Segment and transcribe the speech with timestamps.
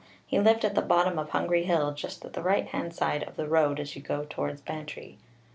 [0.25, 3.35] He lived at the bottom of Hungry Hill, just at the right hand side of
[3.35, 5.19] the road as you go towards Bantry.